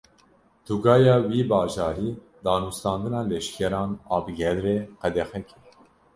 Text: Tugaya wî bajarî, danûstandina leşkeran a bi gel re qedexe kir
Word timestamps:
Tugaya 0.65 1.15
wî 1.31 1.41
bajarî, 1.51 2.09
danûstandina 2.45 3.21
leşkeran 3.31 3.91
a 4.15 4.17
bi 4.25 4.33
gel 4.39 4.57
re 4.65 4.77
qedexe 5.01 5.39
kir 5.47 5.63